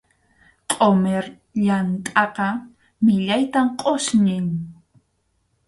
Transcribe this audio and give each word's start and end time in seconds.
Qʼumir 0.71 1.25
yamtʼaqa 1.67 2.47
millaytam 3.05 3.67
qʼusñin. 3.79 4.47